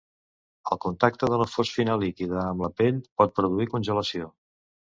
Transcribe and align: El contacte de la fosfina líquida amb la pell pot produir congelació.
El 0.75 0.79
contacte 0.85 1.29
de 1.33 1.37
la 1.41 1.47
fosfina 1.51 1.99
líquida 2.05 2.41
amb 2.47 2.65
la 2.67 2.71
pell 2.81 2.99
pot 3.23 3.39
produir 3.39 3.71
congelació. 3.77 4.35